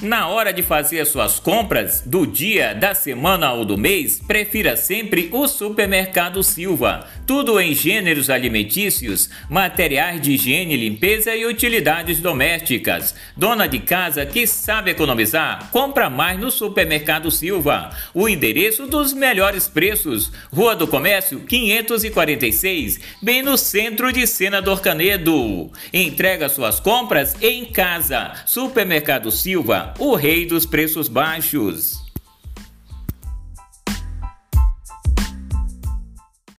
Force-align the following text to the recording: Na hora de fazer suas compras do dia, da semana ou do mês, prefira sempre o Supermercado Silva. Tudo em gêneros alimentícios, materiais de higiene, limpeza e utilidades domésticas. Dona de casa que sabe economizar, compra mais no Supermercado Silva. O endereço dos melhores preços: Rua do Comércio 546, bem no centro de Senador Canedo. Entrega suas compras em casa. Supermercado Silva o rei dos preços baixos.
Na 0.00 0.28
hora 0.28 0.52
de 0.52 0.62
fazer 0.62 1.04
suas 1.06 1.40
compras 1.40 2.04
do 2.06 2.24
dia, 2.24 2.72
da 2.72 2.94
semana 2.94 3.52
ou 3.52 3.64
do 3.64 3.76
mês, 3.76 4.22
prefira 4.24 4.76
sempre 4.76 5.28
o 5.32 5.48
Supermercado 5.48 6.40
Silva. 6.40 7.04
Tudo 7.26 7.60
em 7.60 7.74
gêneros 7.74 8.30
alimentícios, 8.30 9.28
materiais 9.50 10.20
de 10.20 10.34
higiene, 10.34 10.76
limpeza 10.76 11.34
e 11.34 11.44
utilidades 11.44 12.20
domésticas. 12.20 13.12
Dona 13.36 13.66
de 13.66 13.80
casa 13.80 14.24
que 14.24 14.46
sabe 14.46 14.92
economizar, 14.92 15.68
compra 15.72 16.08
mais 16.08 16.38
no 16.38 16.52
Supermercado 16.52 17.28
Silva. 17.28 17.90
O 18.14 18.28
endereço 18.28 18.86
dos 18.86 19.12
melhores 19.12 19.66
preços: 19.66 20.30
Rua 20.52 20.76
do 20.76 20.86
Comércio 20.86 21.40
546, 21.40 23.00
bem 23.20 23.42
no 23.42 23.58
centro 23.58 24.12
de 24.12 24.28
Senador 24.28 24.80
Canedo. 24.80 25.72
Entrega 25.92 26.48
suas 26.48 26.78
compras 26.78 27.34
em 27.42 27.64
casa. 27.64 28.32
Supermercado 28.46 29.32
Silva 29.32 29.87
o 29.98 30.14
rei 30.14 30.46
dos 30.46 30.66
preços 30.66 31.08
baixos. 31.08 32.07